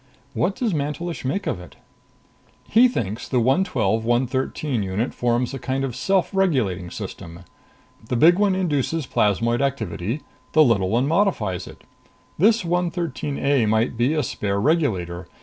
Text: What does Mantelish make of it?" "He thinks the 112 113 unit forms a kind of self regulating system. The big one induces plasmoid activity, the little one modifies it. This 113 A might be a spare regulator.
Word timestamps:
What 0.33 0.55
does 0.55 0.73
Mantelish 0.73 1.23
make 1.23 1.45
of 1.45 1.59
it?" 1.59 1.75
"He 2.67 2.87
thinks 2.87 3.27
the 3.29 3.39
112 3.39 4.03
113 4.03 4.81
unit 4.81 5.13
forms 5.13 5.53
a 5.53 5.59
kind 5.59 5.83
of 5.83 5.95
self 5.95 6.33
regulating 6.33 6.89
system. 6.89 7.41
The 8.09 8.15
big 8.15 8.39
one 8.39 8.55
induces 8.55 9.05
plasmoid 9.05 9.61
activity, 9.61 10.21
the 10.53 10.63
little 10.63 10.89
one 10.89 11.07
modifies 11.07 11.67
it. 11.67 11.83
This 12.39 12.65
113 12.65 13.37
A 13.37 13.67
might 13.67 13.95
be 13.95 14.15
a 14.15 14.23
spare 14.23 14.59
regulator. 14.59 15.27